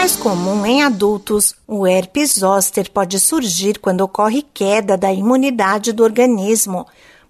[0.00, 6.02] Mais comum em adultos, o herpes zoster pode surgir quando ocorre queda da imunidade do
[6.02, 6.86] organismo.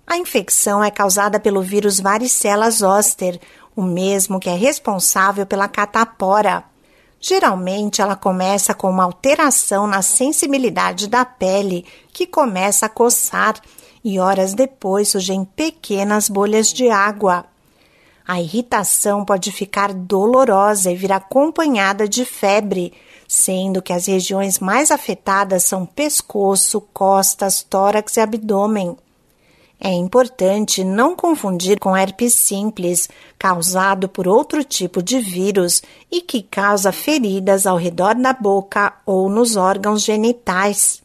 [0.06, 3.40] A infecção é causada pelo vírus varicela zoster,
[3.74, 6.62] o mesmo que é responsável pela catapora.
[7.20, 13.60] Geralmente, ela começa com uma alteração na sensibilidade da pele, que começa a coçar,
[14.04, 17.49] e horas depois surgem pequenas bolhas de água.
[18.32, 22.92] A irritação pode ficar dolorosa e vir acompanhada de febre,
[23.26, 28.96] sendo que as regiões mais afetadas são pescoço, costas, tórax e abdômen.
[29.80, 36.40] É importante não confundir com herpes simples, causado por outro tipo de vírus e que
[36.40, 41.02] causa feridas ao redor da boca ou nos órgãos genitais.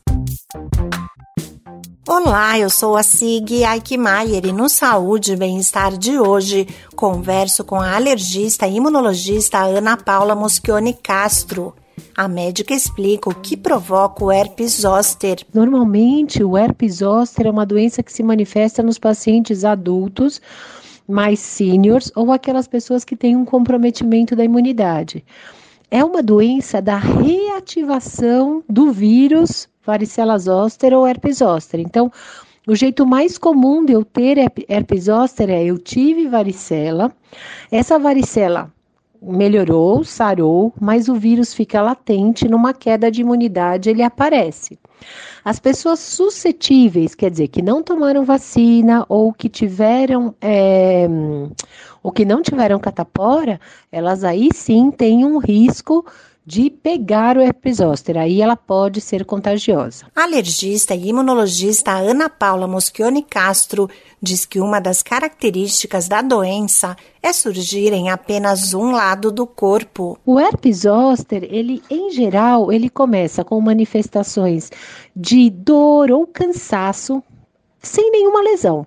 [2.08, 7.78] Olá, eu sou a Sig Aikmaier e no Saúde e Bem-Estar de hoje converso com
[7.78, 11.74] a alergista e imunologista Ana Paula Moschione Castro.
[12.16, 15.44] A médica explica o que provoca o herpes zoster.
[15.52, 20.40] Normalmente, o herpes zoster é uma doença que se manifesta nos pacientes adultos
[21.08, 25.26] mais seniors ou aquelas pessoas que têm um comprometimento da imunidade.
[25.90, 31.80] É uma doença da reativação do vírus varicela zoster ou herpes zoster.
[31.80, 32.12] Então,
[32.68, 37.12] o jeito mais comum de eu ter herpes zoster é eu tive varicela,
[37.72, 38.74] essa varicela
[39.26, 44.78] melhorou, sarou, mas o vírus fica latente, numa queda de imunidade ele aparece.
[45.44, 51.08] As pessoas suscetíveis, quer dizer, que não tomaram vacina ou que tiveram é,
[52.02, 53.60] ou que não tiveram catapora,
[53.92, 56.06] elas aí sim têm um risco
[56.46, 60.06] de pegar o herpes zoster, aí ela pode ser contagiosa.
[60.16, 63.90] A alergista e imunologista Ana Paula Moschione Castro
[64.22, 70.20] diz que uma das características da doença é surgir em apenas um lado do corpo.
[70.24, 74.70] O herpes zoster, ele em geral, ele começa com manifestações
[75.16, 77.24] de dor ou cansaço
[77.88, 78.86] sem nenhuma lesão.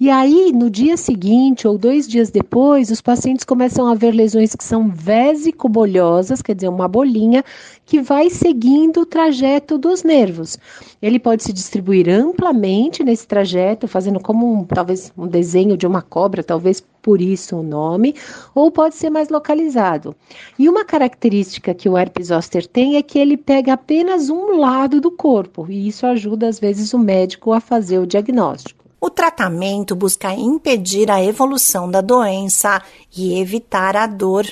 [0.00, 4.54] E aí, no dia seguinte ou dois dias depois, os pacientes começam a ver lesões
[4.54, 7.44] que são vesicobolhosas, quer dizer, uma bolinha
[7.84, 10.58] que vai seguindo o trajeto dos nervos.
[11.00, 16.02] Ele pode se distribuir amplamente nesse trajeto, fazendo como um, talvez um desenho de uma
[16.02, 18.14] cobra, talvez por isso o nome,
[18.54, 20.14] ou pode ser mais localizado.
[20.58, 25.00] E uma característica que o herpes zoster tem é que ele pega apenas um lado
[25.00, 28.84] do corpo, e isso ajuda às vezes o médico a fazer o diagnóstico.
[29.00, 32.82] O tratamento busca impedir a evolução da doença
[33.16, 34.44] e evitar a dor.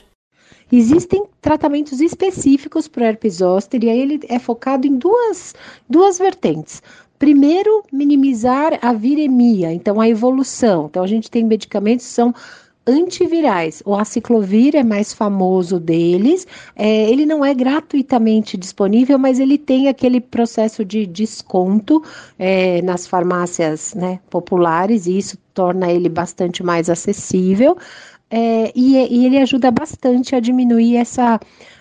[0.71, 5.55] Existem tratamentos específicos para o herpes zoster e aí ele é focado em duas,
[5.89, 6.83] duas vertentes.
[7.19, 10.87] Primeiro, minimizar a viremia, então a evolução.
[10.87, 12.35] Então a gente tem medicamentos que são
[12.87, 13.83] antivirais.
[13.85, 16.47] O aciclovir é mais famoso deles.
[16.77, 22.03] É, ele não é gratuitamente disponível, mas ele tem aquele processo de desconto
[22.39, 27.77] é, nas farmácias né, populares e isso torna ele bastante mais acessível.
[28.29, 31.39] É, e, e ele ajuda bastante a diminuir essa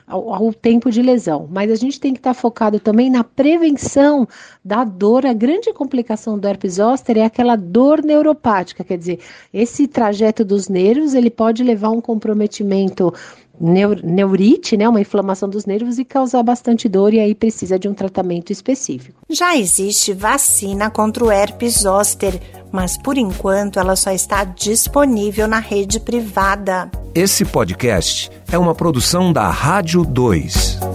[0.07, 1.47] ao tempo de lesão.
[1.51, 4.27] Mas a gente tem que estar tá focado também na prevenção
[4.63, 5.25] da dor.
[5.25, 9.19] A grande complicação do herpes zoster é aquela dor neuropática, quer dizer,
[9.53, 13.11] esse trajeto dos nervos ele pode levar a um comprometimento
[13.59, 17.87] neur, neurite, né, uma inflamação dos nervos e causar bastante dor e aí precisa de
[17.87, 19.21] um tratamento específico.
[19.29, 22.39] Já existe vacina contra o herpes zoster,
[22.75, 26.91] mas por enquanto ela só está disponível na rede privada.
[27.15, 30.94] Esse podcast é uma produção da Rádio 2.